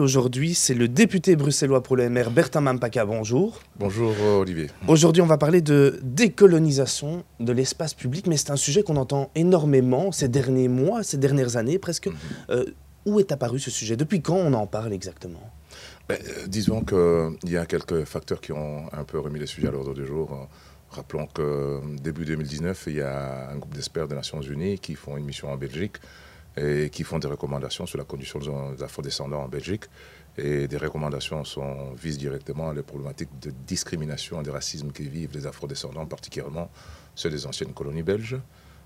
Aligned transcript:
Aujourd'hui, 0.00 0.54
c'est 0.54 0.74
le 0.74 0.88
député 0.88 1.36
bruxellois 1.36 1.80
pour 1.80 1.94
le 1.94 2.10
MR, 2.10 2.28
Bertin 2.32 2.60
Mampaka. 2.60 3.06
Bonjour. 3.06 3.60
Bonjour 3.78 4.12
euh, 4.22 4.40
Olivier. 4.40 4.66
Aujourd'hui, 4.88 5.22
on 5.22 5.26
va 5.26 5.38
parler 5.38 5.60
de 5.60 6.00
décolonisation 6.02 7.22
de 7.38 7.52
l'espace 7.52 7.94
public, 7.94 8.26
mais 8.26 8.36
c'est 8.36 8.50
un 8.50 8.56
sujet 8.56 8.82
qu'on 8.82 8.96
entend 8.96 9.30
énormément 9.36 10.10
ces 10.10 10.26
derniers 10.26 10.66
mois, 10.66 11.04
ces 11.04 11.16
dernières 11.16 11.56
années 11.56 11.78
presque. 11.78 12.08
Mhm. 12.08 12.14
Euh, 12.50 12.64
où 13.06 13.20
est 13.20 13.30
apparu 13.30 13.60
ce 13.60 13.70
sujet? 13.70 13.96
Depuis 13.96 14.20
quand 14.20 14.34
on 14.34 14.52
en 14.54 14.66
parle 14.66 14.92
exactement? 14.92 15.48
Ben, 16.08 16.18
euh, 16.20 16.48
Disons 16.48 16.80
qu'il 16.82 17.52
y 17.52 17.56
a 17.56 17.64
quelques 17.64 18.02
facteurs 18.02 18.40
qui 18.40 18.50
ont 18.50 18.92
un 18.92 19.04
peu 19.04 19.20
remis 19.20 19.38
le 19.38 19.46
sujet 19.46 19.68
à 19.68 19.70
l'ordre 19.70 19.94
du 19.94 20.04
jour. 20.04 20.48
Rappelons 20.90 21.28
que 21.28 21.80
début 22.02 22.24
2019, 22.24 22.84
il 22.88 22.96
y 22.96 23.00
a 23.00 23.48
un 23.48 23.58
groupe 23.58 23.72
d'experts 23.72 24.08
des 24.08 24.16
Nations 24.16 24.40
Unies 24.40 24.80
qui 24.80 24.96
font 24.96 25.16
une 25.16 25.24
mission 25.24 25.52
en 25.52 25.56
Belgique 25.56 25.98
et 26.56 26.90
qui 26.90 27.02
font 27.02 27.18
des 27.18 27.28
recommandations 27.28 27.86
sur 27.86 27.98
la 27.98 28.04
condition 28.04 28.38
des 28.38 28.82
afro-descendants 28.82 29.42
en 29.42 29.48
Belgique. 29.48 29.84
Et 30.36 30.66
des 30.66 30.76
recommandations 30.76 31.44
sont, 31.44 31.92
visent 31.92 32.18
directement 32.18 32.72
les 32.72 32.82
problématiques 32.82 33.38
de 33.40 33.52
discrimination 33.66 34.40
et 34.40 34.44
de 34.44 34.50
racisme 34.50 34.90
que 34.90 35.02
vivent 35.02 35.30
les 35.32 35.46
afro-descendants, 35.46 36.06
particulièrement 36.06 36.70
ceux 37.14 37.30
des 37.30 37.46
anciennes 37.46 37.72
colonies 37.72 38.02
belges. 38.02 38.36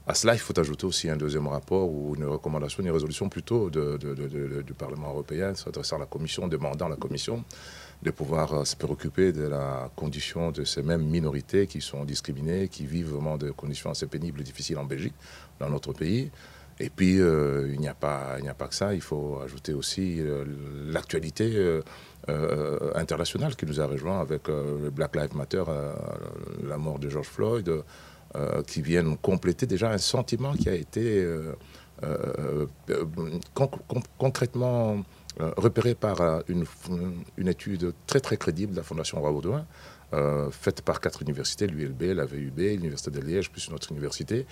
À 0.06 0.14
cela, 0.14 0.34
il 0.34 0.38
faut 0.38 0.58
ajouter 0.58 0.86
aussi 0.86 1.10
un 1.10 1.16
deuxième 1.16 1.46
rapport 1.48 1.90
ou 1.90 2.14
une 2.16 2.24
recommandation, 2.24 2.82
une 2.82 2.90
résolution 2.90 3.28
plutôt 3.28 3.68
du 3.68 4.74
Parlement 4.74 5.10
européen 5.10 5.54
s'adressant 5.54 5.96
à 5.96 6.00
la 6.00 6.06
Commission, 6.06 6.48
demandant 6.48 6.86
à 6.86 6.90
la 6.90 6.96
Commission 6.96 7.44
de 8.02 8.10
pouvoir 8.10 8.52
euh, 8.54 8.64
se 8.64 8.76
préoccuper 8.76 9.32
de 9.32 9.42
la 9.42 9.90
condition 9.96 10.50
de 10.50 10.64
ces 10.64 10.82
mêmes 10.82 11.02
minorités 11.02 11.66
qui 11.66 11.80
sont 11.80 12.04
discriminées, 12.04 12.68
qui 12.68 12.86
vivent 12.86 13.10
vraiment 13.10 13.36
de 13.36 13.50
conditions 13.50 13.90
assez 13.90 14.06
pénibles 14.06 14.40
et 14.40 14.44
difficiles 14.44 14.78
en 14.78 14.84
Belgique, 14.84 15.14
dans 15.58 15.68
notre 15.68 15.92
pays. 15.92 16.30
Et 16.80 16.90
puis, 16.90 17.20
euh, 17.20 17.70
il 17.72 17.80
n'y 17.80 17.88
a, 17.88 17.94
pas, 17.94 18.36
a 18.36 18.54
pas 18.54 18.68
que 18.68 18.74
ça, 18.74 18.94
il 18.94 19.00
faut 19.00 19.40
ajouter 19.44 19.72
aussi 19.72 20.20
euh, 20.20 20.44
l'actualité 20.86 21.52
euh, 22.28 22.92
internationale 22.94 23.56
qui 23.56 23.66
nous 23.66 23.80
a 23.80 23.86
rejoint 23.86 24.20
avec 24.20 24.48
le 24.48 24.90
Black 24.90 25.16
Lives 25.16 25.34
Matter, 25.34 25.64
la 26.62 26.76
mort 26.76 26.98
de 26.98 27.08
George 27.08 27.28
Floyd, 27.28 27.82
qui 28.66 28.82
viennent 28.82 29.16
compléter 29.16 29.66
déjà 29.66 29.90
un 29.90 29.98
sentiment 29.98 30.52
qui 30.52 30.68
a 30.68 30.74
été 30.74 31.26
concrètement 34.18 35.02
repéré 35.56 35.94
par 35.94 36.42
une, 36.48 36.66
étude 37.48 37.94
très 38.06 38.20
très 38.20 38.36
crédible 38.36 38.72
de 38.72 38.76
la 38.76 38.82
Fondation 38.82 39.20
Roi 39.20 39.32
Baudouin, 39.32 39.64
euh, 40.14 40.50
faite 40.50 40.82
par 40.82 41.00
quatre 41.00 41.20
universités, 41.22 41.66
l'ULB, 41.66 42.14
la 42.14 42.24
VUB, 42.24 42.58
l'Université 42.58 43.10
de 43.10 43.20
Liège, 43.20 43.50
plus 43.50 43.66
une 43.66 43.74
autre 43.74 43.92
université, 43.92 44.46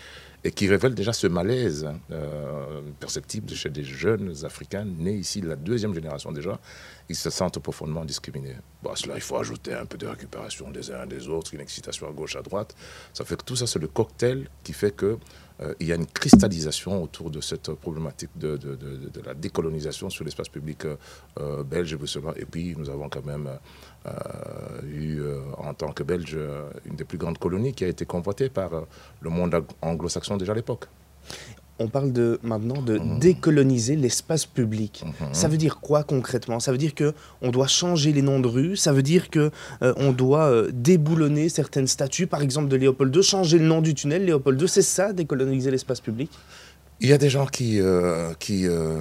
et 0.45 0.53
qui 0.53 0.69
révèle 0.69 0.95
déjà 0.95 1.13
ce 1.13 1.27
malaise 1.27 1.89
euh, 2.11 2.83
perceptible 3.01 3.51
chez 3.55 3.71
des 3.71 3.83
jeunes 3.83 4.35
Africains 4.45 4.85
nés 4.85 5.15
ici, 5.15 5.41
la 5.41 5.57
deuxième 5.57 5.95
génération 5.95 6.31
déjà, 6.31 6.61
ils 7.09 7.17
se 7.17 7.31
sentent 7.31 7.59
profondément 7.59 8.05
discriminés. 8.05 8.57
Bon, 8.83 8.91
à 8.91 8.97
cela, 8.97 9.15
il 9.15 9.23
faut 9.23 9.39
ajouter 9.39 9.73
un 9.73 9.87
peu 9.87 9.97
de 9.97 10.07
récupération 10.07 10.71
des 10.71 10.91
uns 10.91 11.07
des 11.07 11.29
autres, 11.29 11.55
une 11.55 11.61
excitation 11.61 12.07
à 12.09 12.13
gauche, 12.13 12.37
à 12.37 12.43
droite. 12.43 12.75
Ça 13.15 13.25
fait 13.25 13.37
que 13.37 13.45
tout 13.45 13.57
ça, 13.57 13.67
c'est 13.67 13.79
le 13.79 13.89
cocktail 13.89 14.49
qui 14.63 14.73
fait 14.75 14.95
que 14.95 15.19
euh, 15.61 15.75
il 15.81 15.87
y 15.87 15.93
a 15.93 15.97
une 15.97 16.07
cristallisation 16.07 17.03
autour 17.03 17.31
de 17.31 17.41
cette 17.41 17.73
problématique 17.73 18.31
de, 18.37 18.57
de, 18.57 18.75
de, 18.75 19.21
la 19.25 19.35
décolonisation 19.35 20.11
sur 20.11 20.25
l'espace 20.25 20.49
public 20.49 20.85
euh, 20.85 21.65
belge 21.65 21.93
et 21.93 21.97
bruxellois. 21.97 22.35
Et 22.37 22.45
puis, 22.45 22.75
nous 22.77 22.91
avons 22.91 23.09
quand 23.09 23.25
même 23.25 23.49
euh, 24.07 24.11
eu, 24.85 25.23
en 25.57 25.73
tant 25.75 25.93
que 25.93 26.03
Belge, 26.03 26.39
une 26.85 26.97
des 26.97 27.05
plus 27.05 27.19
grandes 27.19 27.39
colonies 27.39 27.73
qui 27.73 27.85
a 27.85 27.89
été 27.89 28.05
convoitée 28.05 28.49
par 28.51 28.71
le 29.21 29.31
monde 29.31 29.65
anglo-saxon 29.83 30.37
déjà 30.37 30.53
à 30.53 30.55
l'époque 30.55 30.87
on 31.79 31.89
parle 31.89 32.13
de, 32.13 32.39
maintenant 32.43 32.81
de 32.81 32.99
mmh. 32.99 33.19
décoloniser 33.19 33.97
l'espace 33.97 34.47
public. 34.47 35.05
Mmh. 35.05 35.25
Ça 35.33 35.49
veut 35.49 35.57
dire 35.57 35.79
quoi 35.81 36.05
concrètement? 36.05 36.61
Ça 36.61 36.73
veut 36.73 36.79
dire 36.79 36.95
que 36.95 37.13
on 37.43 37.51
doit 37.51 37.67
changer 37.67 38.13
les 38.13 38.23
noms 38.23 38.41
de 38.41 38.49
rues, 38.49 38.77
ça 38.77 38.93
veut 38.93 39.03
dire 39.03 39.31
que 39.31 39.51
euh, 39.83 39.93
on 39.97 40.13
doit 40.13 40.47
euh, 40.47 40.71
déboulonner 40.73 41.49
certaines 41.49 41.87
statues, 41.87 42.27
par 42.27 42.43
exemple 42.43 42.69
de 42.69 42.77
Léopold 42.77 43.15
II, 43.15 43.23
changer 43.23 43.59
le 43.59 43.67
nom 43.67 43.83
du 43.83 43.95
tunnel 43.95 44.25
Léopold 44.25 44.61
II, 44.61 44.69
c'est 44.69 44.83
ça 44.83 45.13
décoloniser 45.13 45.71
l'espace 45.71 46.01
public? 46.01 46.31
Il 47.01 47.11
y 47.11 47.13
a 47.13 47.19
des 47.19 47.29
gens 47.29 47.45
qui, 47.45 47.79
euh, 47.79 48.33
qui 48.39 48.67
euh, 48.67 49.01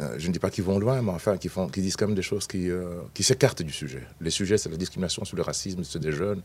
euh, 0.00 0.14
je 0.16 0.28
ne 0.28 0.32
dis 0.32 0.38
pas 0.38 0.50
qu'ils 0.50 0.62
vont 0.62 0.78
loin, 0.78 1.02
mais 1.02 1.10
enfin 1.10 1.36
qui, 1.36 1.48
font, 1.48 1.66
qui 1.66 1.82
disent 1.82 1.96
quand 1.96 2.06
même 2.06 2.14
des 2.14 2.22
choses 2.22 2.46
qui, 2.46 2.68
qui 3.14 3.24
s'écartent 3.24 3.62
du 3.62 3.72
sujet. 3.72 4.06
Les 4.20 4.30
sujets, 4.30 4.58
c'est 4.58 4.68
la 4.68 4.76
discrimination 4.76 5.24
sur 5.24 5.36
le 5.36 5.42
racisme, 5.42 5.82
c'est 5.82 5.98
des 5.98 6.12
jeunes 6.12 6.42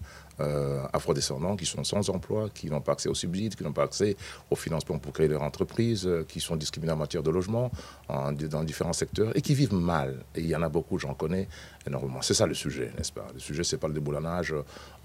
afrodescendants 0.94 1.56
qui 1.56 1.66
sont 1.66 1.84
sans 1.84 2.10
emploi, 2.10 2.50
qui 2.54 2.68
n'ont 2.70 2.82
pas 2.82 2.94
accès 2.94 3.10
aux 3.10 3.16
subsides, 3.16 3.56
qui 3.56 3.64
n'ont 3.64 3.74
pas 3.74 3.84
accès 3.84 4.16
aux 4.52 4.56
financements 4.56 4.98
pour 5.00 5.14
créer 5.14 5.28
leur 5.28 5.44
entreprise, 5.44 6.08
qui 6.28 6.40
sont 6.40 6.56
discriminés 6.56 6.94
en 6.94 6.98
matière 6.98 7.24
de 7.24 7.32
logement, 7.32 7.72
dans 8.10 8.64
différents 8.64 8.94
secteurs, 8.94 9.36
et 9.36 9.42
qui 9.42 9.54
vivent 9.54 9.74
mal. 9.74 10.24
Et 10.36 10.42
il 10.42 10.48
y 10.48 10.56
en 10.56 10.62
a 10.62 10.70
beaucoup, 10.70 11.00
j'en 11.00 11.14
connais 11.14 11.48
énormément. 11.86 12.22
C'est 12.22 12.34
ça 12.34 12.46
le 12.46 12.54
sujet, 12.54 12.92
n'est-ce 12.98 13.12
pas? 13.12 13.28
Le 13.34 13.40
sujet, 13.40 13.64
c'est 13.64 13.78
pas 13.78 13.88
le 13.88 13.94
déboulonnage 13.94 14.54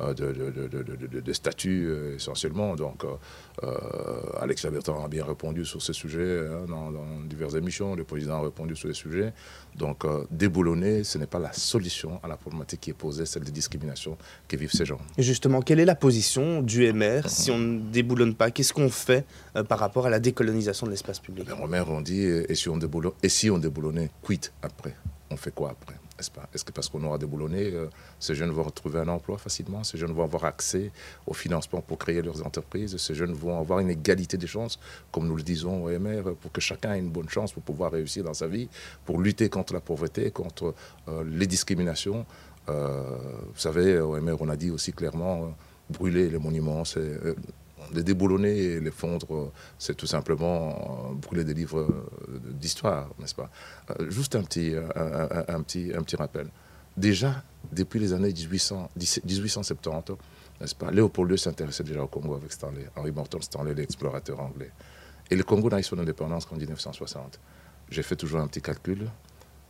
de, 0.00 1.20
de, 1.20 1.32
statuts 1.32 2.14
essentiellement. 2.16 2.76
Donc, 2.76 3.04
Alex 4.41 4.66
Bertrand 4.66 5.04
a 5.04 5.08
bien 5.08 5.25
répondu 5.25 5.64
sur 5.64 5.81
ces 5.82 5.93
sujets 5.93 6.47
hein, 6.48 6.66
dans, 6.69 6.93
diverses 7.28 7.54
émissions. 7.54 7.94
Le 7.94 8.04
président 8.04 8.37
a 8.37 8.43
répondu 8.43 8.76
sur 8.76 8.88
les 8.88 8.94
sujets. 8.94 9.32
Donc, 9.76 10.04
euh, 10.04 10.25
déboulonner, 10.31 11.04
ce 11.04 11.19
n'est 11.19 11.26
pas 11.26 11.38
la 11.38 11.53
solution 11.53 12.20
à 12.22 12.28
la 12.28 12.37
problématique 12.37 12.81
qui 12.81 12.91
est 12.91 12.94
posée, 12.94 13.26
celle 13.26 13.44
des 13.44 13.53
discriminations 13.53 14.16
que 14.48 14.56
vivent 14.56 14.72
ces 14.72 14.84
gens. 14.84 14.98
Et 15.19 15.22
justement, 15.22 15.62
quelle 15.62 15.81
est 15.81 15.84
la 15.84 15.94
position 15.94 16.62
du 16.62 16.93
MR 16.93 17.28
si 17.28 17.50
on 17.50 17.59
ne 17.59 17.81
déboulonne 17.81 18.34
pas? 18.34 18.50
Qu'est-ce 18.50 18.72
qu'on 18.72 18.91
fait 18.91 19.25
euh, 19.56 19.65
par 19.65 19.78
rapport 19.78 20.06
à 20.06 20.10
la 20.10 20.20
décolonisation 20.20 20.87
de 20.87 20.93
l'espace 20.93 21.19
public? 21.19 21.48
Le 21.48 21.66
MR, 21.66 21.91
on 21.91 22.00
dit, 22.00 22.22
et 22.22 22.54
si 22.54 22.69
on, 22.69 22.76
déboulonne, 22.76 23.12
et 23.22 23.28
si 23.28 23.50
on 23.50 23.59
déboulonnait, 23.59 24.10
quitte 24.26 24.53
après? 24.62 24.94
On 25.31 25.37
fait 25.37 25.53
quoi 25.53 25.70
après? 25.70 26.01
Est-ce 26.18 26.64
que 26.64 26.72
parce 26.72 26.88
qu'on 26.88 27.02
aura 27.04 27.18
déboulonné, 27.18 27.70
euh, 27.72 27.86
ces 28.18 28.34
jeunes 28.34 28.50
vont 28.50 28.62
retrouver 28.62 29.00
un 29.00 29.08
emploi 29.08 29.38
facilement? 29.38 29.82
Ces 29.82 29.98
jeunes 29.98 30.12
vont 30.12 30.24
avoir 30.24 30.44
accès 30.44 30.90
au 31.26 31.34
financement 31.34 31.80
pour 31.80 31.98
créer 31.98 32.22
leurs 32.22 32.44
entreprises? 32.46 32.96
Ces 32.96 33.14
jeunes 33.14 33.32
vont 33.32 33.58
avoir 33.58 33.80
une 33.80 33.90
égalité 33.90 34.36
des 34.36 34.46
chances, 34.46 34.78
comme 35.10 35.26
nous 35.26 35.36
le 35.36 35.42
disons 35.42 35.84
au 35.84 35.90
MR, 35.98 36.34
pour 36.40 36.52
que 36.52 36.60
chacun 36.60 36.94
ait 36.94 36.98
une 36.98 37.10
bonne 37.10 37.28
chance 37.28 37.52
pour 37.52 37.62
pouvoir 37.62 37.92
réussir 37.92 38.24
dans 38.24 38.34
sa 38.34 38.46
vie, 38.46 38.68
pour 39.04 39.20
lutter 39.20 39.48
contre 39.48 39.72
la 39.72 39.80
pauvreté, 39.80 40.30
contre 40.30 40.74
euh, 41.08 41.24
les 41.26 41.46
discriminations. 41.46 42.26
Euh, 42.68 43.02
Vous 43.54 43.60
savez, 43.60 43.98
au 43.98 44.20
MR, 44.20 44.36
on 44.40 44.48
a 44.48 44.56
dit 44.56 44.70
aussi 44.70 44.92
clairement, 44.92 45.54
brûler 45.90 46.28
les 46.28 46.38
monuments, 46.38 46.84
c'est 46.84 47.18
les 47.92 48.03
déboulonner 48.03 48.56
et 48.56 48.80
les 48.80 48.91
fondre, 48.91 49.53
c'est 49.78 49.97
tout 49.97 50.06
simplement 50.06 51.10
euh, 51.10 51.14
brûler 51.14 51.44
des 51.44 51.54
livres 51.54 51.80
euh, 51.80 52.41
d'histoire, 52.53 53.08
n'est-ce 53.19 53.34
pas? 53.34 53.50
Euh, 53.91 54.10
Juste 54.10 54.36
un 54.36 54.42
petit, 54.42 54.75
un, 54.76 55.62
petit, 55.62 55.92
un 55.94 56.02
petit 56.02 56.16
rappel. 56.16 56.48
Déjà, 56.97 57.42
depuis 57.70 58.00
les 58.00 58.12
années 58.12 58.32
1800, 58.32 58.91
1870, 58.97 60.16
n'est-ce 60.60 60.75
pas? 60.75 60.91
Léopold 60.91 61.31
II 61.31 61.38
s'intéressait 61.38 61.84
déjà 61.84 62.02
au 62.02 62.06
Congo 62.06 62.34
avec 62.34 62.52
Stanley, 62.52 62.88
Henry 62.97 63.12
Morton 63.12 63.41
Stanley, 63.41 63.75
l'explorateur 63.75 64.41
anglais. 64.41 64.70
Et 65.31 65.36
le 65.36 65.44
Congo 65.44 65.70
n'a 65.70 65.81
eu 65.81 65.82
son 65.82 65.98
indépendance 65.98 66.44
qu'en 66.44 66.56
1960. 66.56 67.41
J'ai 67.91 68.02
fait 68.02 68.16
toujours 68.16 68.41
un 68.41 68.47
petit 68.47 68.60
calcul. 68.60 69.08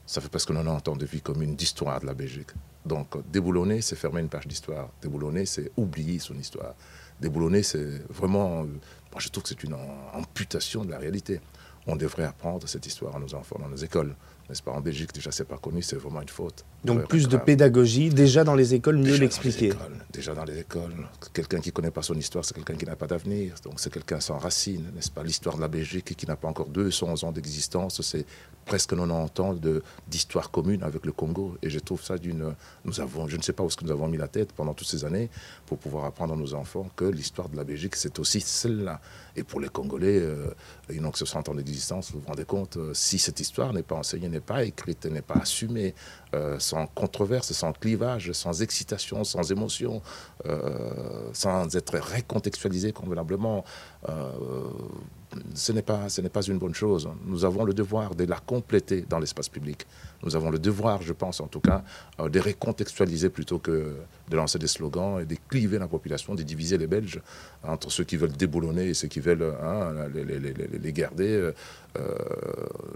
Ça 0.06 0.20
fait 0.20 0.28
presque 0.28 0.48
90 0.48 0.90
ans 0.90 0.96
de 0.96 1.06
vie 1.06 1.20
commune 1.20 1.54
d'histoire 1.54 2.00
de 2.00 2.06
la 2.06 2.14
Belgique. 2.14 2.50
Donc, 2.84 3.16
déboulonner, 3.30 3.80
c'est 3.80 3.94
fermer 3.94 4.20
une 4.20 4.28
page 4.28 4.48
d'histoire. 4.48 4.88
Déboulonner, 5.00 5.46
c'est 5.46 5.70
oublier 5.76 6.18
son 6.18 6.34
histoire 6.34 6.74
déboulonner, 7.22 7.62
c'est 7.62 7.86
vraiment, 8.10 8.64
moi 8.64 9.18
je 9.18 9.28
trouve 9.28 9.44
que 9.44 9.48
c'est 9.48 9.64
une 9.64 9.76
amputation 10.12 10.84
de 10.84 10.90
la 10.90 10.98
réalité. 10.98 11.40
On 11.86 11.96
devrait 11.96 12.24
apprendre 12.24 12.68
cette 12.68 12.86
histoire 12.86 13.16
à 13.16 13.18
nos 13.18 13.34
enfants 13.34 13.58
dans 13.58 13.68
nos 13.68 13.76
écoles 13.76 14.14
n'est-ce 14.48 14.62
pas? 14.62 14.72
En 14.72 14.80
Belgique, 14.80 15.12
déjà, 15.14 15.30
c'est 15.32 15.46
pas 15.46 15.56
connu, 15.56 15.82
c'est 15.82 15.96
vraiment 15.96 16.20
une 16.20 16.28
faute. 16.28 16.64
Donc 16.84 17.06
plus 17.08 17.28
de 17.28 17.36
pédagogie, 17.36 18.10
déjà 18.10 18.44
dans 18.44 18.54
les 18.54 18.74
écoles, 18.74 18.98
mieux 18.98 19.16
l'expliquer. 19.16 19.72
Déjà 20.12 20.34
dans 20.34 20.44
les 20.44 20.58
écoles. 20.58 21.08
Quelqu'un 21.32 21.60
qui 21.60 21.70
ne 21.70 21.72
connaît 21.72 21.90
pas 21.90 22.02
son 22.02 22.14
histoire, 22.14 22.44
c'est 22.44 22.52
quelqu'un 22.54 22.74
qui 22.74 22.84
n'a 22.84 22.96
pas 22.96 23.06
d'avenir. 23.06 23.54
Donc 23.64 23.80
c'est 23.80 23.90
quelqu'un 23.90 24.20
sans 24.20 24.36
racines, 24.36 24.90
n'est-ce 24.94 25.10
pas? 25.10 25.22
L'histoire 25.22 25.56
de 25.56 25.62
la 25.62 25.68
Belgique 25.68 26.14
qui 26.14 26.26
n'a 26.26 26.36
pas 26.36 26.48
encore 26.48 26.68
200 26.68 27.24
ans 27.24 27.32
d'existence, 27.32 28.02
c'est 28.02 28.26
presque 28.66 28.90
90 28.90 29.40
ans 29.40 29.54
d'histoire 30.06 30.50
commune 30.50 30.82
avec 30.82 31.06
le 31.06 31.12
Congo. 31.12 31.56
Et 31.62 31.70
je 31.70 31.78
trouve 31.78 32.02
ça 32.02 32.18
d'une... 32.18 32.54
Nous 32.84 33.00
avons, 33.00 33.26
je 33.26 33.36
ne 33.38 33.42
sais 33.42 33.54
pas 33.54 33.62
où 33.62 33.68
est-ce 33.68 33.76
que 33.76 33.84
nous 33.84 33.90
avons 33.90 34.06
mis 34.06 34.18
la 34.18 34.28
tête 34.28 34.52
pendant 34.52 34.74
toutes 34.74 34.88
ces 34.88 35.04
années 35.04 35.30
pour 35.64 35.78
pouvoir 35.78 36.04
apprendre 36.04 36.34
à 36.34 36.36
nos 36.36 36.52
enfants 36.54 36.88
que 36.94 37.06
l'histoire 37.06 37.48
de 37.48 37.56
la 37.56 37.64
Belgique, 37.64 37.96
c'est 37.96 38.18
aussi 38.18 38.40
celle-là. 38.40 39.00
Et 39.34 39.44
pour 39.44 39.60
les 39.60 39.68
Congolais, 39.68 40.18
euh, 40.20 40.52
ils 40.90 41.00
n'ont 41.00 41.10
que 41.10 41.18
60 41.18 41.48
ans 41.48 41.54
d'existence, 41.54 42.12
vous 42.12 42.20
vous 42.20 42.26
rendez 42.26 42.44
compte, 42.44 42.76
euh, 42.76 42.92
si 42.92 43.18
cette 43.18 43.40
histoire 43.40 43.72
n'est 43.72 43.82
pas 43.82 43.96
enseignée, 43.96 44.28
n'est 44.28 44.40
pas 44.40 44.64
écrite, 44.64 45.06
n'est 45.06 45.22
pas 45.22 45.36
assumée, 45.36 45.94
euh, 46.34 46.58
sans 46.58 46.86
controverse, 46.86 47.52
sans 47.52 47.72
clivage, 47.72 48.32
sans 48.32 48.60
excitation, 48.62 49.24
sans 49.24 49.50
émotion, 49.50 50.01
sans 51.32 51.76
être 51.76 51.98
recontextualisée 51.98 52.92
convenablement, 52.92 53.64
ce 55.54 55.72
n'est 55.72 55.82
pas, 55.82 56.08
ce 56.08 56.20
pas 56.22 56.42
une 56.42 56.58
bonne 56.58 56.74
chose. 56.74 57.08
Nous 57.24 57.44
avons 57.44 57.64
le 57.64 57.74
devoir 57.74 58.14
de 58.14 58.24
la 58.24 58.36
compléter 58.36 59.04
dans 59.08 59.18
l'espace 59.18 59.48
public. 59.48 59.86
Nous 60.22 60.36
avons 60.36 60.50
le 60.50 60.58
devoir, 60.58 61.02
je 61.02 61.12
pense 61.12 61.40
en 61.40 61.46
tout 61.46 61.60
cas, 61.60 61.82
euh, 62.20 62.28
de 62.28 62.38
récontextualiser 62.38 63.30
plutôt 63.30 63.58
que 63.58 63.96
de 64.28 64.36
lancer 64.36 64.58
des 64.58 64.66
slogans 64.66 65.20
et 65.20 65.24
de 65.24 65.36
cliver 65.48 65.78
la 65.78 65.88
population, 65.88 66.34
de 66.34 66.42
diviser 66.42 66.78
les 66.78 66.86
Belges 66.86 67.20
entre 67.62 67.90
ceux 67.90 68.04
qui 68.04 68.16
veulent 68.16 68.32
déboulonner 68.32 68.88
et 68.88 68.94
ceux 68.94 69.08
qui 69.08 69.20
veulent 69.20 69.54
hein, 69.62 70.08
les, 70.14 70.92
garder. 70.92 71.52
Euh, 71.98 72.02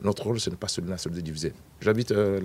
notre 0.02 0.24
rôle, 0.24 0.40
ce 0.40 0.50
n'est 0.50 0.56
pas 0.56 0.68
celui-là, 0.68 0.98
celui 0.98 1.16
de 1.16 1.20
diviser. 1.20 1.52
J'habite 1.80 2.12
euh. 2.12 2.40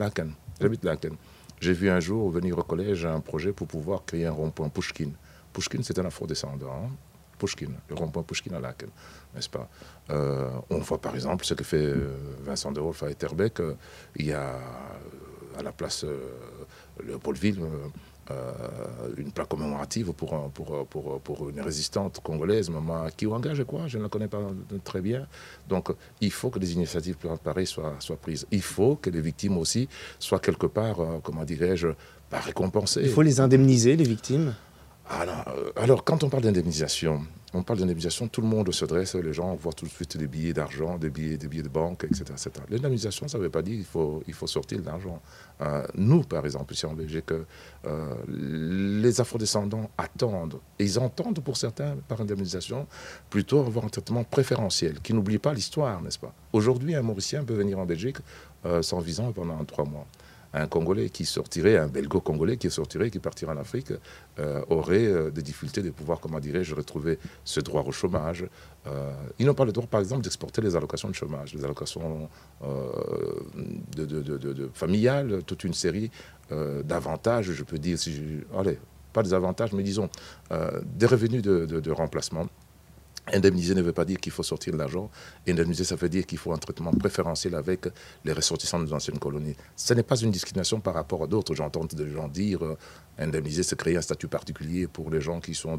J'habite 0.60 0.84
Laken. 0.84 1.16
J'ai 1.62 1.74
vu 1.74 1.92
un 1.92 2.00
jour 2.00 2.32
venir 2.32 2.58
au 2.58 2.64
collège 2.64 3.06
un 3.06 3.20
projet 3.20 3.54
pour 3.54 3.68
pouvoir 3.68 4.04
créer 4.04 4.26
un 4.26 4.32
rond-point 4.32 4.70
Pushkin. 4.70 5.12
Pushkin, 5.54 5.84
c'est 5.84 6.00
un 6.00 6.06
afro-descendant. 6.06 6.72
Hein. 6.72 6.90
Pushkin, 7.38 7.70
le 7.88 7.96
rond-point 7.96 8.24
Pushkin 8.24 8.56
à 8.56 8.60
Laken, 8.60 8.90
n'est-ce 9.36 9.50
pas? 9.50 9.70
Euh, 10.10 10.50
On 10.72 10.80
voit 10.80 11.00
par 11.00 11.14
exemple 11.14 11.46
ce 11.46 11.54
que 11.54 11.64
fait 11.64 11.86
euh, 11.86 12.18
Vincent 12.44 12.72
de 12.72 12.80
Wolf 12.80 13.04
à 13.04 13.12
Etterbeek. 13.12 13.60
Euh, 13.60 13.76
il 14.16 14.26
y 14.26 14.34
a 14.34 14.60
à 15.56 15.62
la 15.62 15.72
place 15.72 16.04
Léopoldville 17.06 17.60
une 19.18 19.32
plaque 19.32 19.48
commémorative 19.48 20.14
pour, 20.14 20.50
pour, 20.52 20.86
pour, 20.88 21.20
pour, 21.22 21.50
une 21.50 21.62
résistante 21.62 22.20
congolaise, 22.24 22.70
Maman 22.70 23.08
Kiwanga, 23.16 23.54
je 23.54 23.64
crois, 23.64 23.88
je 23.88 23.98
ne 23.98 24.04
la 24.04 24.10
connais 24.10 24.28
pas 24.28 24.42
très 24.84 25.02
bien. 25.02 25.28
Donc 25.68 25.90
il 26.20 26.32
faut 26.32 26.50
que 26.50 26.60
des 26.60 26.74
initiatives 26.74 27.16
pareilles 27.44 27.68
soient, 27.68 27.96
soient 28.00 28.18
prises. 28.18 28.46
Il 28.52 28.62
faut 28.62 28.96
que 28.96 29.10
les 29.10 29.22
victimes 29.22 29.58
aussi 29.58 29.88
soient 30.20 30.40
quelque 30.40 30.68
part, 30.68 30.98
comment 31.24 31.44
dirais-je, 31.44 31.88
pas 32.30 32.40
récompensées. 32.40 33.02
Il 33.04 33.10
faut 33.10 33.22
les 33.22 33.40
indemniser, 33.40 33.96
les 33.96 34.06
victimes? 34.06 34.54
Alors, 35.20 35.44
ah 35.46 35.52
euh, 35.52 35.72
alors, 35.76 36.04
quand 36.04 36.24
on 36.24 36.30
parle 36.30 36.44
d'indemnisation, 36.44 37.22
on 37.54 37.64
parle 37.64 37.80
d'indemnisation, 37.80 38.28
tout 38.28 38.42
le 38.42 38.48
monde 38.48 38.72
se 38.72 38.86
dresse, 38.86 39.16
les 39.16 39.34
gens 39.34 39.56
voient 39.56 39.74
tout 39.74 39.86
de 39.86 39.92
suite 39.92 40.16
des 40.16 40.28
billets 40.28 40.54
d'argent, 40.54 40.98
des 40.98 41.10
billets, 41.10 41.38
des 41.38 41.48
billets 41.48 41.64
de 41.64 41.70
banque, 41.70 42.06
etc. 42.06 42.24
L'indemnisation, 42.70 43.28
ça 43.28 43.38
ne 43.38 43.44
veut 43.44 43.50
pas 43.50 43.62
dire 43.62 43.76
qu'il 43.76 43.86
faut, 43.86 44.24
il 44.28 44.34
faut 44.34 44.48
sortir 44.48 44.80
de 44.80 44.86
l'argent. 44.86 45.22
Euh, 45.62 45.86
nous, 45.96 46.24
par 46.24 46.46
exemple, 46.46 46.74
ici 46.74 46.86
en 46.86 46.94
Belgique, 46.94 47.32
euh, 47.32 48.16
les 48.28 49.20
afrodescendants 49.20 49.90
attendent, 49.98 50.60
et 50.80 50.86
ils 50.86 50.98
entendent 50.98 51.42
pour 51.42 51.58
certains, 51.58 51.98
par 52.08 52.22
indemnisation, 52.22 52.88
plutôt 53.30 53.60
avoir 53.60 53.86
un 53.86 53.90
traitement 53.90 54.24
préférentiel, 54.24 55.02
qui 55.02 55.14
n'oublie 55.14 55.40
pas 55.40 55.54
l'histoire, 55.54 56.02
n'est-ce 56.02 56.20
pas? 56.20 56.34
Aujourd'hui, 56.54 56.96
un 56.96 57.02
Mauricien 57.02 57.44
peut 57.44 57.56
venir 57.56 57.80
en 57.80 57.86
Belgique 57.86 58.18
sans 58.82 59.00
visa 59.00 59.24
pendant 59.34 59.64
trois 59.66 59.86
mois 59.86 60.06
un 60.54 60.68
Congolais 60.68 61.10
qui 61.10 61.26
sortirait, 61.26 61.78
un 61.78 61.88
Belgo-Congolais 61.88 62.58
qui 62.58 62.70
sortirait, 62.70 63.10
qui 63.10 63.20
partirait 63.20 63.54
en 63.54 63.58
Afrique, 63.58 63.94
euh, 64.40 64.62
aurait 64.70 65.06
euh, 65.06 65.32
des 65.32 65.42
difficultés 65.42 65.82
de 65.82 65.90
pouvoir, 65.92 66.20
comment 66.20 66.40
dirais-je, 66.40 66.76
retrouver 66.76 67.20
ce 67.44 67.60
droit 67.60 67.84
au 67.86 67.92
chômage. 67.92 68.46
Euh, 68.88 69.14
ils 69.40 69.46
n'ont 69.46 69.54
pas 69.54 69.66
le 69.66 69.72
droit, 69.72 69.88
par 69.88 70.00
exemple, 70.00 70.24
d'exporter 70.24 70.62
les 70.62 70.76
allocations 70.76 71.10
de 71.10 71.14
chômage, 71.16 71.54
les 71.54 71.64
allocations 71.64 72.30
de, 73.96 74.70
familiales, 74.74 75.44
toute 75.46 75.64
une 75.64 75.74
série 75.74 76.12
d'avantages, 76.84 77.52
je 77.52 77.64
peux 77.64 77.78
dire, 77.78 77.98
si 77.98 78.14
je, 78.14 78.58
allez, 78.58 78.78
pas 79.14 79.24
des 79.24 79.34
avantages, 79.34 79.72
mais 79.74 79.84
disons, 79.84 80.10
des 80.84 81.06
revenus 81.06 81.42
de 81.42 81.92
remplacement 81.92 82.48
Indemniser 83.34 83.76
ne 83.76 83.82
veut 83.82 83.94
pas 83.94 84.06
dire 84.06 84.20
qu'il 84.20 84.32
faut 84.32 84.44
sortir 84.44 84.74
de 84.74 84.78
l'argent. 84.78 85.10
Indemniser, 85.48 85.84
ça 85.84 85.96
veut 85.96 86.10
dire 86.10 86.26
qu'il 86.26 86.38
faut 86.38 86.54
un 86.54 86.58
traitement 86.58 86.92
préférentiel 86.92 87.56
avec 87.56 87.88
les 88.26 88.34
ressortissants 88.34 88.80
des 88.80 88.94
anciennes 88.94 89.20
colonies. 89.20 89.56
Ce 89.76 89.94
n'est 89.94 90.04
pas 90.04 90.18
une 90.18 90.32
discrimination 90.32 90.80
par 90.80 90.94
rapport 90.94 91.24
à 91.24 91.28
d'autres. 91.28 91.56
J'entends 91.56 91.86
des 91.86 92.10
gens 92.10 92.28
dire 92.28 92.64
euh, 92.64 92.78
indemniser, 93.18 93.64
c'est 93.64 93.78
créer 93.78 93.98
un 93.98 94.02
statut 94.02 94.28
particulier 94.28 94.88
pour 94.88 95.10
les 95.10 95.22
gens 95.22 95.40
qui 95.40 95.54
sont 95.54 95.78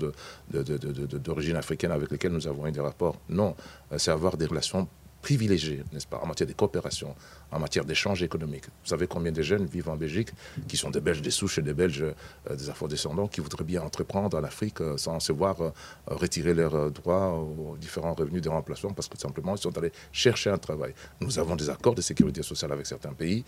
d'origine 0.51 1.57
africaine 1.57 1.93
avec 1.93 2.11
lesquels 2.11 2.33
nous 2.33 2.47
avons 2.47 2.67
eu 2.67 2.73
des 2.73 2.81
rapports. 2.81 3.19
Non, 3.29 3.55
euh, 3.93 3.99
c'est 3.99 4.11
avoir 4.11 4.37
des 4.37 4.47
relations 4.47 4.89
privilégiés, 5.23 5.85
n'est-ce 5.93 6.07
pas, 6.07 6.19
en 6.19 6.27
matière 6.27 6.49
de 6.49 6.53
coopération, 6.53 7.15
en 7.53 7.61
matière 7.61 7.85
d'échange 7.85 8.23
économique. 8.23 8.67
Vous 8.67 8.89
savez 8.89 9.07
combien 9.07 9.33
de 9.33 9.41
jeunes 9.41 9.67
vivent 9.67 9.89
en 9.89 9.97
Belgique, 9.97 10.31
qui 10.67 10.77
sont 10.77 10.91
des 10.91 11.01
Belges 11.01 11.23
des 11.23 11.31
souches 11.31 11.59
et 11.59 11.63
des 11.63 11.75
Belges 11.75 12.03
euh, 12.03 12.57
des 12.57 12.69
afro-descendants, 12.69 13.29
qui 13.29 13.41
voudraient 13.41 13.65
bien 13.65 13.83
entreprendre 13.83 14.37
en 14.37 14.43
Afrique 14.43 14.81
euh, 14.81 14.97
sans 14.97 15.21
se 15.21 15.33
voir 15.33 15.61
euh, 15.61 15.71
retirer 16.07 16.55
leurs 16.55 16.91
droits 16.91 17.35
aux 17.35 17.77
différents 17.79 18.15
revenus 18.15 18.43
de 18.43 18.49
remplacement, 18.49 18.93
parce 18.93 19.09
que 19.09 19.17
simplement, 19.17 19.55
ils 19.55 19.63
sont 19.63 19.77
allés 19.79 19.93
chercher 20.11 20.51
un 20.51 20.59
travail. 20.59 20.93
Nous 21.21 21.39
avons 21.39 21.55
des 21.55 21.71
accords 21.71 21.95
de 21.95 22.03
sécurité 22.03 22.43
sociale 22.43 22.73
avec 22.73 22.87
certains 22.87 23.13
pays 23.13 23.45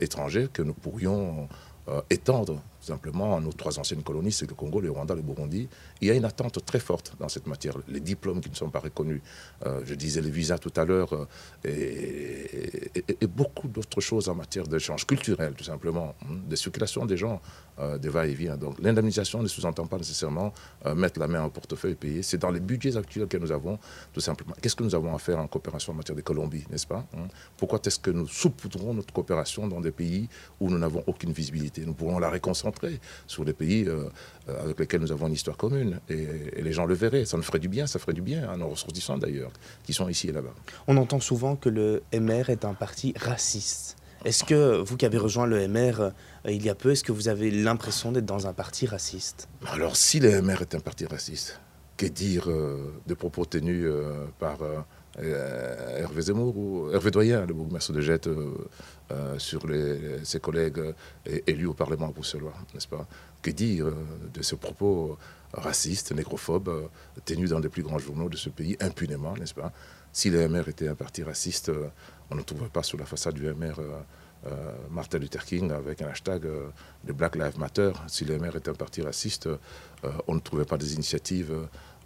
étrangers 0.00 0.48
que 0.52 0.62
nous 0.62 0.74
pourrions 0.74 1.48
étendre 2.10 2.60
simplement 2.84 3.40
nos 3.40 3.52
trois 3.52 3.78
anciennes 3.78 4.02
colonies, 4.02 4.32
c'est 4.32 4.48
le 4.48 4.54
Congo, 4.54 4.80
le 4.80 4.90
Rwanda, 4.90 5.14
le 5.14 5.22
Burundi. 5.22 5.68
Il 6.00 6.08
y 6.08 6.10
a 6.10 6.14
une 6.14 6.24
attente 6.24 6.64
très 6.64 6.80
forte 6.80 7.14
dans 7.18 7.28
cette 7.28 7.46
matière. 7.46 7.76
Les 7.88 8.00
diplômes 8.00 8.40
qui 8.40 8.50
ne 8.50 8.54
sont 8.54 8.70
pas 8.70 8.80
reconnus, 8.80 9.20
euh, 9.66 9.80
je 9.84 9.94
disais 9.94 10.20
les 10.20 10.30
visas 10.30 10.58
tout 10.58 10.72
à 10.76 10.84
l'heure, 10.84 11.12
euh, 11.14 11.26
et, 11.64 13.26
beaucoup 13.26 13.68
d'autres 13.68 14.00
choses 14.00 14.28
en 14.28 14.34
matière 14.34 14.66
d'échange 14.66 15.06
culturel, 15.06 15.54
tout 15.54 15.64
simplement, 15.64 16.14
hein, 16.22 16.36
de 16.48 16.56
circulation 16.56 17.04
des 17.06 17.16
gens, 17.16 17.40
euh, 17.78 17.98
des 17.98 18.08
va-et-vient. 18.08 18.56
Donc 18.56 18.78
l'indemnisation 18.80 19.42
ne 19.42 19.48
sous-entend 19.48 19.86
pas 19.86 19.98
nécessairement 19.98 20.52
mettre 20.94 21.18
la 21.18 21.26
main 21.26 21.44
au 21.44 21.50
portefeuille 21.50 21.92
et 21.92 21.96
payer. 21.96 22.22
C'est 22.22 22.38
dans 22.38 22.50
les 22.50 22.60
budgets 22.60 22.96
actuels 22.96 23.26
que 23.26 23.36
nous 23.36 23.50
avons, 23.50 23.78
tout 24.12 24.20
simplement. 24.20 24.54
Qu'est-ce 24.60 24.76
que 24.76 24.84
nous 24.84 24.94
avons 24.94 25.14
à 25.14 25.18
faire 25.18 25.38
en 25.38 25.46
coopération 25.46 25.92
en 25.92 25.96
matière 25.96 26.16
de 26.16 26.22
Colombie, 26.22 26.64
n'est-ce 26.70 26.86
pas 26.86 27.06
hein? 27.16 27.28
Pourquoi 27.56 27.80
est-ce 27.84 27.98
que 27.98 28.10
nous 28.10 28.28
saupoudrons 28.28 28.94
notre 28.94 29.12
coopération 29.12 29.66
dans 29.66 29.80
des 29.80 29.90
pays 29.90 30.28
où 30.60 30.70
nous 30.70 30.78
n'avons 30.78 31.02
aucune 31.06 31.32
visibilité? 31.32 31.84
Nous 31.84 31.94
pourrons 31.94 32.18
la 32.18 32.30
réconcentrer 32.30 32.73
sur 33.26 33.44
les 33.44 33.52
pays 33.52 33.84
euh, 33.86 34.04
euh, 34.48 34.62
avec 34.62 34.78
lesquels 34.78 35.00
nous 35.00 35.12
avons 35.12 35.26
une 35.26 35.32
histoire 35.32 35.56
commune. 35.56 36.00
Et, 36.08 36.62
les 36.62 36.72
gens 36.72 36.86
le 36.86 36.94
verraient. 36.94 37.24
Ça 37.24 37.36
nous 37.36 37.42
ferait 37.42 37.58
du 37.58 37.68
bien, 37.68 37.86
ça 37.86 37.98
ferait 37.98 38.12
du 38.12 38.22
bien 38.22 38.48
à 38.48 38.56
nos 38.56 38.68
ressortissants 38.68 39.18
d'ailleurs, 39.18 39.52
qui 39.84 39.92
sont 39.92 40.08
ici 40.08 40.28
et 40.28 40.32
là-bas. 40.32 40.54
On 40.86 40.96
entend 40.96 41.20
souvent 41.20 41.56
que 41.56 41.68
le 41.68 42.02
MR 42.12 42.50
est 42.50 42.64
un 42.64 42.74
parti 42.74 43.14
raciste. 43.16 43.96
Est-ce 44.24 44.44
que 44.44 44.78
vous 44.78 44.96
qui 44.96 45.04
avez 45.04 45.18
rejoint 45.18 45.46
le 45.46 45.68
MR 45.68 46.00
euh, 46.00 46.10
il 46.48 46.64
y 46.64 46.70
a 46.70 46.74
peu, 46.74 46.92
est-ce 46.92 47.04
que 47.04 47.12
vous 47.12 47.28
avez 47.28 47.50
l'impression 47.50 48.12
d'être 48.12 48.24
dans 48.24 48.46
un 48.46 48.52
parti 48.52 48.86
raciste? 48.86 49.48
Alors 49.66 49.96
si 49.96 50.20
le 50.20 50.40
MR 50.40 50.62
est 50.62 50.74
un 50.74 50.80
parti 50.80 51.04
raciste, 51.06 51.60
que 51.96 52.06
dire 52.06 52.48
des 53.06 53.14
propos 53.14 53.44
tenus 53.44 53.86
par 54.38 54.58
euh, 55.18 55.98
Hervé 55.98 56.22
Zemmour 56.22 56.56
ou 56.56 56.90
Hervé 56.92 57.10
Doyen, 57.10 57.46
le 57.46 57.54
bourgmestre 57.54 57.92
de 57.92 58.00
Jette, 58.00 58.26
euh, 58.26 58.52
euh, 59.12 59.38
sur 59.38 59.62
ses 60.22 60.40
collègues 60.40 60.94
élus 61.46 61.66
au 61.66 61.74
Parlement 61.74 62.08
bruxellois, 62.08 62.54
n'est-ce 62.72 62.88
pas? 62.88 63.06
Que 63.42 63.50
dire 63.50 63.86
de 64.32 64.42
ce 64.42 64.54
propos 64.54 65.18
racistes, 65.52 66.12
négrophobes, 66.12 66.88
tenus 67.24 67.50
dans 67.50 67.60
les 67.60 67.68
plus 67.68 67.82
grands 67.82 67.98
journaux 67.98 68.28
de 68.28 68.36
ce 68.36 68.48
pays 68.48 68.76
impunément, 68.80 69.36
n'est-ce 69.36 69.54
pas? 69.54 69.72
Si 70.12 70.30
le 70.30 70.48
MR 70.48 70.68
était 70.68 70.88
un 70.88 70.94
parti 70.94 71.22
raciste, 71.22 71.70
on 72.30 72.34
ne 72.34 72.42
trouverait 72.42 72.70
pas 72.70 72.82
sur 72.82 72.98
la 72.98 73.04
façade 73.04 73.34
du 73.34 73.46
MR 73.46 73.80
Martin 74.90 75.18
Luther 75.18 75.44
King 75.44 75.70
avec 75.72 76.02
un 76.02 76.08
hashtag 76.08 76.42
de 77.04 77.12
Black 77.12 77.36
Lives 77.36 77.58
Matter. 77.58 77.92
Si 78.08 78.24
le 78.24 78.38
MR 78.38 78.56
était 78.56 78.70
un 78.70 78.74
parti 78.74 79.02
raciste, 79.02 79.48
on 80.26 80.34
ne 80.34 80.40
trouvait 80.40 80.64
pas 80.64 80.78
des 80.78 80.94
initiatives 80.94 81.52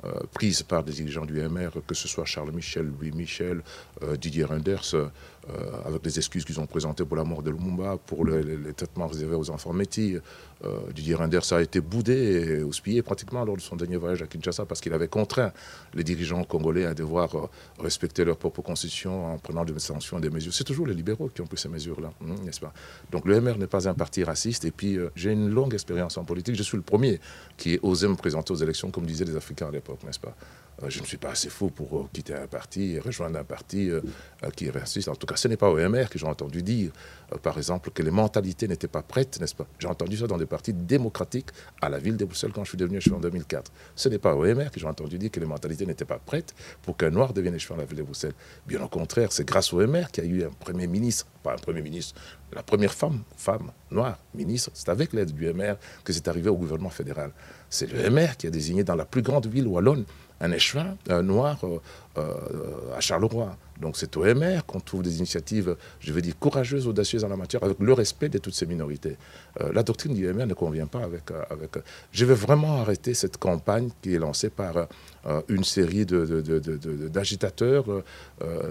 euh, 0.04 0.12
prises 0.32 0.62
par 0.62 0.84
des 0.84 0.92
dirigeants 0.92 1.24
du 1.24 1.40
MR, 1.40 1.70
que 1.84 1.94
ce 1.94 2.06
soit 2.06 2.24
Charles 2.24 2.52
Michel, 2.52 2.86
Louis 2.86 3.10
Michel, 3.10 3.62
euh, 4.04 4.16
Didier 4.16 4.44
Renders, 4.44 4.94
euh, 4.94 5.08
avec 5.84 6.04
les 6.04 6.18
excuses 6.18 6.44
qu'ils 6.44 6.60
ont 6.60 6.66
présentées 6.66 7.04
pour 7.04 7.16
la 7.16 7.24
mort 7.24 7.42
de 7.42 7.50
Lumumba, 7.50 7.96
pour 8.06 8.24
les 8.24 8.72
traitements 8.74 9.08
réservés 9.08 9.34
aux 9.34 9.50
enfants 9.50 9.72
métis. 9.72 10.18
Didier 10.92 11.14
Renders 11.14 11.52
a 11.52 11.62
été 11.62 11.80
boudé 11.80 12.12
et 12.12 12.62
houspillé 12.64 13.00
pratiquement 13.00 13.44
lors 13.44 13.56
de 13.56 13.60
son 13.60 13.76
dernier 13.76 13.96
voyage 13.96 14.20
à 14.22 14.26
Kinshasa 14.26 14.66
parce 14.66 14.80
qu'il 14.80 14.92
avait 14.92 15.06
contraint 15.06 15.52
les 15.94 16.02
dirigeants 16.02 16.42
congolais 16.42 16.84
à 16.84 16.94
devoir 16.94 17.48
respecter 17.78 18.24
leur 18.24 18.36
propre 18.36 18.60
constitution 18.60 19.32
en 19.34 19.38
prenant 19.38 19.64
des 19.64 19.78
sanctions 19.78 20.18
et 20.18 20.20
des 20.20 20.30
mesures. 20.30 20.52
C'est 20.52 20.64
toujours 20.64 20.88
les 20.88 20.94
libéraux 20.94 21.30
qui 21.32 21.40
ont 21.42 21.46
pris 21.46 21.58
ces 21.58 21.68
mesures-là, 21.68 22.10
hein, 22.20 22.34
n'est-ce 22.44 22.60
pas? 22.60 22.74
Donc 23.12 23.24
le 23.24 23.40
MR 23.40 23.56
n'est 23.56 23.68
pas 23.68 23.88
un 23.88 23.94
parti 23.94 24.24
raciste 24.24 24.64
et 24.64 24.72
puis 24.72 24.98
j'ai 25.14 25.30
une 25.30 25.48
longue 25.48 25.74
expérience 25.74 26.18
en 26.18 26.24
politique. 26.24 26.56
Je 26.56 26.62
suis 26.64 26.76
le 26.76 26.82
premier 26.82 27.20
qui 27.56 27.78
osé 27.80 28.08
me 28.08 28.16
présenter 28.16 28.52
aux 28.52 28.56
élections 28.56 28.90
comme 28.90 29.06
disaient 29.06 29.24
les 29.24 29.36
Africains 29.36 29.68
à 29.68 29.70
l'époque 29.70 29.87
n'est-ce 30.04 30.20
pas 30.20 30.28
euh, 30.28 30.67
Je 30.86 31.00
ne 31.00 31.06
suis 31.06 31.16
pas 31.16 31.30
assez 31.30 31.48
fou 31.48 31.70
pour 31.70 31.98
euh, 31.98 32.08
quitter 32.12 32.34
un 32.34 32.46
parti 32.46 32.92
et 32.94 33.00
rejoindre 33.00 33.38
un 33.38 33.44
parti 33.44 33.90
euh, 33.90 34.00
qui 34.54 34.66
est. 34.66 35.08
En 35.08 35.14
tout 35.16 35.26
cas, 35.26 35.34
ce 35.34 35.48
n'est 35.48 35.56
pas 35.56 35.68
au 35.68 35.76
MR 35.76 36.08
que 36.08 36.18
j'ai 36.18 36.26
entendu 36.26 36.62
dire, 36.62 36.92
par 37.42 37.58
exemple, 37.58 37.90
que 37.90 38.02
les 38.02 38.12
mentalités 38.12 38.68
n'étaient 38.68 38.86
pas 38.86 39.02
prêtes, 39.02 39.40
n'est-ce 39.40 39.56
pas? 39.56 39.66
J'ai 39.80 39.88
entendu 39.88 40.16
ça 40.16 40.28
dans 40.28 40.38
des 40.38 40.46
partis 40.46 40.72
démocratiques 40.72 41.48
à 41.82 41.88
la 41.88 41.98
ville 41.98 42.16
de 42.16 42.24
Bruxelles 42.24 42.52
quand 42.54 42.62
je 42.62 42.70
suis 42.70 42.78
devenu 42.78 42.98
échevin 42.98 43.16
en 43.16 43.20
2004. 43.20 43.72
Ce 43.96 44.08
n'est 44.08 44.18
pas 44.18 44.34
au 44.34 44.44
MR 44.44 44.70
que 44.70 44.78
j'ai 44.78 44.86
entendu 44.86 45.18
dire 45.18 45.30
que 45.32 45.40
les 45.40 45.46
mentalités 45.46 45.84
n'étaient 45.84 46.04
pas 46.04 46.18
prêtes 46.18 46.54
pour 46.82 46.96
qu'un 46.96 47.10
noir 47.10 47.32
devienne 47.32 47.56
échevin 47.56 47.74
à 47.74 47.78
la 47.78 47.84
ville 47.84 47.98
de 47.98 48.02
Bruxelles. 48.04 48.34
Bien 48.66 48.80
au 48.82 48.88
contraire, 48.88 49.32
c'est 49.32 49.46
grâce 49.46 49.72
au 49.72 49.84
MR 49.84 50.10
qu'il 50.12 50.24
y 50.24 50.28
a 50.28 50.30
eu 50.30 50.44
un 50.44 50.50
premier 50.50 50.86
ministre, 50.86 51.26
pas 51.42 51.54
un 51.54 51.58
premier 51.58 51.82
ministre, 51.82 52.14
la 52.52 52.62
première 52.62 52.94
femme, 52.94 53.22
femme 53.36 53.72
noire, 53.90 54.18
ministre, 54.34 54.70
c'est 54.74 54.88
avec 54.88 55.12
l'aide 55.12 55.32
du 55.32 55.52
MR 55.52 55.74
que 56.04 56.12
c'est 56.12 56.28
arrivé 56.28 56.48
au 56.48 56.56
gouvernement 56.56 56.90
fédéral. 56.90 57.32
C'est 57.68 57.90
le 57.92 58.10
MR 58.10 58.36
qui 58.36 58.46
a 58.46 58.50
désigné 58.50 58.84
dans 58.84 58.94
la 58.94 59.04
plus 59.04 59.22
grande 59.22 59.46
ville 59.46 59.66
wallonne 59.66 60.04
un 60.40 60.52
échevin 60.52 60.96
noir 61.22 61.58
euh, 61.64 61.78
euh, 62.18 62.96
à 62.96 63.00
Charleroi. 63.00 63.56
Donc 63.80 63.96
c'est 63.96 64.16
au 64.16 64.24
MR 64.24 64.64
qu'on 64.66 64.80
trouve 64.80 65.02
des 65.02 65.18
initiatives, 65.18 65.76
je 66.00 66.12
vais 66.12 66.22
dire, 66.22 66.38
courageuses, 66.38 66.86
audacieuses 66.86 67.24
en 67.24 67.28
la 67.28 67.36
matière, 67.36 67.62
avec 67.62 67.78
le 67.78 67.92
respect 67.92 68.28
de 68.28 68.38
toutes 68.38 68.54
ces 68.54 68.66
minorités. 68.66 69.16
Euh, 69.60 69.72
la 69.72 69.82
doctrine 69.82 70.14
du 70.14 70.26
MR 70.26 70.46
ne 70.46 70.54
convient 70.54 70.86
pas 70.86 71.02
avec, 71.04 71.30
euh, 71.30 71.42
avec... 71.50 71.78
Je 72.12 72.24
vais 72.24 72.34
vraiment 72.34 72.80
arrêter 72.80 73.14
cette 73.14 73.36
campagne 73.36 73.90
qui 74.02 74.14
est 74.14 74.18
lancée 74.18 74.50
par 74.50 74.88
une 75.48 75.64
série 75.64 76.06
d'agitateurs 76.06 77.84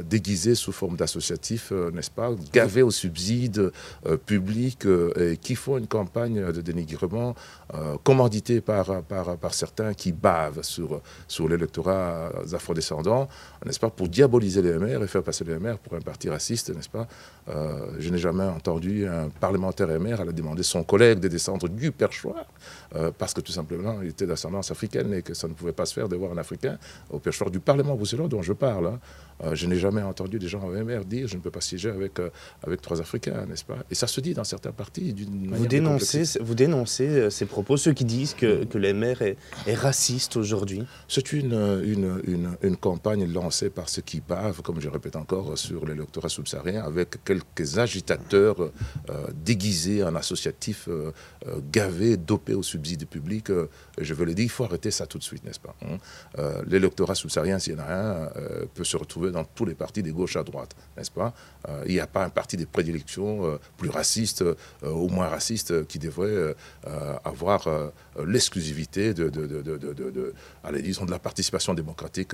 déguisés 0.04 0.56
sous 0.56 0.72
forme 0.72 0.96
d'associatifs, 0.96 1.72
n'est-ce 1.72 2.10
pas, 2.10 2.32
gavés 2.52 2.82
aux 2.82 2.90
subsides 2.92 3.72
publics, 4.26 4.88
et 5.20 5.38
qui 5.38 5.54
font 5.56 5.78
une 5.78 5.86
campagne 5.88 6.52
de 6.52 6.62
dénigrement 6.62 7.36
commanditée 8.04 8.62
par, 8.62 9.04
par, 9.04 9.38
par 9.38 9.54
certains 9.54 9.94
qui 9.94 10.12
bavent 10.12 10.64
sur, 10.64 11.02
sur 11.28 11.48
l'électorat 11.48 12.32
afrodescendant, 12.52 13.28
n'est-ce 13.66 13.80
pas, 13.80 13.92
pour 13.92 14.08
diaboliser 14.08 14.62
les 14.64 14.74
MR 14.74 14.97
et 15.04 15.08
faire 15.08 15.24
passer 15.24 15.44
les 15.44 15.58
MR 15.58 15.78
pour 15.78 15.94
un 15.94 16.02
parti 16.02 16.30
raciste, 16.30 16.74
n'est-ce 16.76 16.90
pas? 16.90 17.08
Euh, 17.50 17.88
Je 18.00 18.10
n'ai 18.10 18.18
jamais 18.18 18.44
entendu 18.44 19.08
un 19.08 19.30
parlementaire 19.30 19.88
MR 19.88 20.22
aller 20.22 20.34
demander 20.34 20.64
son 20.64 20.84
collègue 20.84 21.20
de 21.20 21.28
descendre 21.28 21.70
du 21.70 21.92
perchoir 21.92 22.46
euh, 22.96 23.12
parce 23.18 23.34
que 23.34 23.42
tout 23.42 23.52
simplement 23.52 24.02
il 24.02 24.10
était 24.10 24.26
d'ascendance 24.26 24.72
africaine 24.72 25.14
et 25.14 25.22
que 25.22 25.34
ça 25.34 25.48
ne 25.48 25.54
pouvait 25.54 25.72
pas 25.72 25.86
se 25.86 25.94
faire 25.94 26.10
de 26.10 26.16
voir 26.16 26.32
un 26.32 26.38
Africain 26.38 26.78
au 27.10 27.20
perchoir 27.20 27.50
du 27.50 27.60
Parlement 27.60 27.96
bruxellois 27.96 28.28
dont 28.28 28.42
je 28.42 28.54
parle. 28.54 28.88
Hein. 28.88 29.00
Euh, 29.44 29.56
je 29.56 29.68
n'ai 29.68 29.78
jamais 29.78 30.02
entendu 30.02 30.40
des 30.40 30.48
gens 30.48 30.64
au 30.64 30.72
MR 30.72 31.06
dire 31.06 31.28
je 31.28 31.36
ne 31.36 31.42
peux 31.42 31.52
pas 31.52 31.62
siéger 31.62 31.90
avec, 31.90 32.14
avec 32.64 32.82
trois 32.82 33.00
Africains, 33.00 33.46
n'est-ce 33.48 33.66
pas? 33.66 33.78
Et 33.92 33.96
ça 33.96 34.08
se 34.08 34.20
dit 34.20 34.34
dans 34.34 34.44
certains 34.44 34.72
partis 34.72 35.14
d'une 35.14 35.54
vous 35.54 35.68
dénoncez, 35.68 36.24
vous 36.42 36.56
dénoncez 36.56 37.30
ces 37.30 37.46
propos, 37.46 37.78
ceux 37.78 37.94
qui 37.94 38.06
disent 38.06 38.34
que, 38.34 38.64
que 38.66 38.78
l'MR 38.78 39.22
est, 39.22 39.38
est 39.68 39.76
raciste 39.76 40.38
aujourd'hui 40.38 40.84
C'est 41.08 41.34
une, 41.34 41.54
une, 41.84 42.22
une, 42.26 42.58
une, 42.62 42.78
campagne 42.78 43.32
lancée 43.32 43.70
par 43.70 43.90
ceux 43.90 44.02
qui 44.02 44.22
bavent, 44.22 44.62
comme 44.62 44.82
je 44.82 44.87
répète 44.90 45.16
encore, 45.16 45.58
sur 45.58 45.86
l'électorat 45.86 46.30
subsaharien, 46.30 46.84
avec 46.84 47.24
quelques 47.24 47.78
agitateurs 47.78 48.60
euh, 48.62 49.28
déguisés 49.34 50.04
en 50.04 50.16
associatifs, 50.16 50.88
euh, 50.88 51.12
euh, 51.48 51.60
gavés, 51.72 52.18
dopés 52.18 52.54
au 52.54 52.64
subside 52.64 53.08
public. 53.08 53.52
je 53.98 54.14
veux 54.14 54.26
le 54.26 54.34
dire, 54.34 54.46
il 54.46 54.50
faut 54.50 54.64
arrêter 54.64 54.92
ça 54.92 55.06
tout 55.06 55.18
de 55.18 55.24
suite, 55.24 55.44
n'est-ce 55.44 55.60
pas 55.60 55.76
hein? 55.82 55.98
L'électorat 56.68 57.16
subsaharien, 57.16 57.60
s'il 57.60 57.74
y 57.74 57.76
en 57.76 57.80
a 57.80 57.94
un, 57.94 58.30
peut 58.74 58.84
se 58.84 58.98
retrouver 58.98 59.32
dans 59.32 59.44
tous 59.44 59.66
les 59.66 59.76
partis 59.76 60.04
des 60.04 60.12
gauches 60.12 60.36
à 60.36 60.44
droite, 60.44 60.76
n'est-ce 60.96 61.12
pas? 61.12 61.34
Il 61.86 61.94
n'y 61.94 62.00
a 62.00 62.08
pas 62.08 62.24
un 62.24 62.30
parti 62.30 62.58
de 62.58 62.66
prédilection 62.66 63.60
plus 63.78 63.90
raciste 63.90 64.44
ou 64.84 65.08
moins 65.10 65.28
raciste 65.28 65.88
qui 65.88 66.00
devrait 66.00 66.56
avoir 67.24 67.68
l'exclusivité 68.26 69.14
de, 69.14 69.30
de, 69.30 69.46
de, 69.46 69.62
de, 69.62 69.94
de 69.94 71.12
la 71.12 71.20
participation 71.20 71.74
démocratique. 71.74 72.34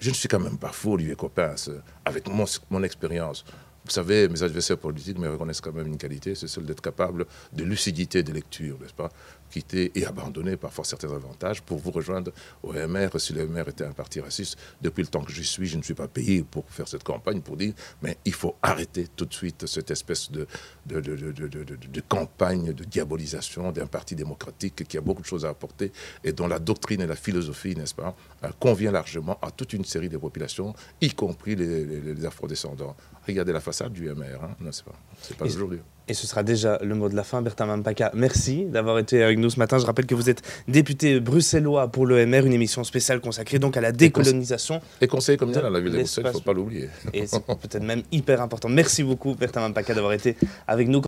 je 0.00 0.08
ne 0.10 0.14
suis 0.14 0.28
quand 0.28 0.40
même 0.40 0.58
pas 0.58 0.72
fou, 0.72 0.92
Olivier 0.94 1.16
Coppens, 1.16 1.70
avec 2.04 2.28
mon, 2.28 2.44
mon 2.70 2.82
expérience. 2.82 3.44
Vous 3.84 3.90
savez, 3.90 4.28
mes 4.28 4.42
adversaires 4.42 4.78
politiques 4.78 5.18
me 5.18 5.28
reconnaissent 5.28 5.60
quand 5.60 5.72
même 5.72 5.88
une 5.88 5.98
qualité, 5.98 6.34
c'est 6.34 6.48
celle 6.48 6.64
d'être 6.64 6.80
capable 6.80 7.26
de 7.52 7.64
lucidité 7.64 8.22
de 8.22 8.32
lecture, 8.32 8.78
n'est-ce 8.80 8.94
pas 8.94 9.10
quitter 9.52 9.92
et 9.94 10.06
abandonner 10.06 10.56
parfois 10.56 10.84
certains 10.84 11.12
avantages 11.12 11.62
pour 11.62 11.78
vous 11.78 11.90
rejoindre 11.90 12.32
au 12.62 12.72
MR. 12.72 13.20
Si 13.20 13.32
le 13.34 13.46
MR 13.46 13.68
était 13.68 13.84
un 13.84 13.92
parti 13.92 14.20
raciste, 14.20 14.56
depuis 14.80 15.02
le 15.02 15.08
temps 15.08 15.22
que 15.22 15.30
j'y 15.32 15.44
suis, 15.44 15.66
je 15.66 15.76
ne 15.76 15.82
suis 15.82 15.94
pas 15.94 16.08
payé 16.08 16.42
pour 16.42 16.64
faire 16.70 16.88
cette 16.88 17.04
campagne, 17.04 17.40
pour 17.42 17.56
dire, 17.56 17.74
mais 18.00 18.16
il 18.24 18.32
faut 18.32 18.56
arrêter 18.62 19.08
tout 19.14 19.26
de 19.26 19.34
suite 19.34 19.66
cette 19.66 19.90
espèce 19.90 20.30
de, 20.30 20.46
de, 20.86 21.00
de, 21.00 21.32
de 21.32 22.00
campagne 22.08 22.72
de 22.72 22.84
diabolisation 22.84 23.70
d'un 23.72 23.86
parti 23.86 24.14
démocratique 24.14 24.88
qui 24.88 24.96
a 24.96 25.00
beaucoup 25.00 25.22
de 25.22 25.26
choses 25.26 25.44
à 25.44 25.50
apporter 25.50 25.92
et 26.24 26.32
dont 26.32 26.48
la 26.48 26.58
doctrine 26.58 27.02
et 27.02 27.06
la 27.06 27.16
philosophie, 27.16 27.76
n'est-ce 27.76 27.94
pas, 27.94 28.16
euh, 28.44 28.48
convient 28.58 28.90
largement 28.90 29.38
à 29.42 29.50
toute 29.50 29.74
une 29.74 29.84
série 29.84 30.08
de 30.08 30.16
populations, 30.16 30.74
y 31.00 31.10
compris 31.10 31.56
les, 31.56 31.84
les, 31.84 32.24
afrodescendants. 32.24 32.96
Regardez 33.26 33.52
la 33.52 33.60
du 33.90 34.08
MR, 34.08 34.44
hein. 34.44 34.56
non, 34.60 34.70
c'est 34.72 34.84
pas, 34.84 34.92
pas 35.38 35.44
aujourd'hui. 35.44 35.80
Et 36.08 36.14
ce 36.14 36.26
sera 36.26 36.42
déjà 36.42 36.78
le 36.82 36.94
mot 36.94 37.08
de 37.08 37.14
la 37.14 37.22
fin. 37.22 37.42
Bertin 37.42 37.66
Mampaka, 37.66 38.10
merci 38.12 38.64
d'avoir 38.64 38.98
été 38.98 39.22
avec 39.22 39.38
nous 39.38 39.50
ce 39.50 39.58
matin. 39.58 39.78
Je 39.78 39.86
rappelle 39.86 40.06
que 40.06 40.16
vous 40.16 40.28
êtes 40.28 40.42
député 40.66 41.20
bruxellois 41.20 41.88
pour 41.88 42.06
l'EMR, 42.06 42.44
une 42.44 42.52
émission 42.52 42.82
spéciale 42.82 43.20
consacrée 43.20 43.60
donc 43.60 43.76
à 43.76 43.80
la 43.80 43.92
décolonisation. 43.92 44.80
Et 45.00 45.06
conseiller 45.06 45.38
communal 45.38 45.64
à 45.64 45.70
la 45.70 45.80
ville 45.80 45.92
de 45.92 45.98
Bruxelles, 45.98 46.24
il 46.26 46.28
ne 46.28 46.32
faut 46.32 46.40
pas 46.40 46.52
l'oublier. 46.52 46.88
Et 47.12 47.26
c'est 47.26 47.40
peut-être 47.46 47.82
même 47.82 48.02
hyper 48.10 48.42
important. 48.42 48.68
Merci 48.68 49.04
beaucoup, 49.04 49.34
Bertin 49.36 49.60
Mampaka, 49.60 49.94
d'avoir 49.94 50.12
été 50.12 50.36
avec 50.66 50.88
nous. 50.88 51.00